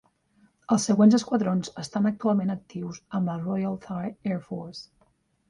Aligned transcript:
Els 0.75 0.85
següents 0.87 1.17
esquadrons 1.17 1.69
estan 1.83 2.07
actualment 2.11 2.55
actius 2.55 2.99
amb 3.19 3.31
la 3.33 3.37
Royal 3.43 3.79
Thai 3.87 4.11
Air 4.33 4.43
Force. 4.49 4.85